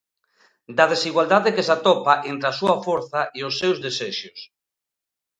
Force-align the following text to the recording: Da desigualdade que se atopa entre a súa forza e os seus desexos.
Da 0.77 0.85
desigualdade 0.93 1.53
que 1.55 1.65
se 1.67 1.73
atopa 1.77 2.13
entre 2.31 2.47
a 2.49 2.57
súa 2.59 2.75
forza 2.85 3.21
e 3.37 3.39
os 3.49 3.57
seus 3.61 3.77
desexos. 3.85 4.39